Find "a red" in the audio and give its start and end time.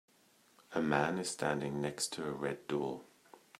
2.27-2.65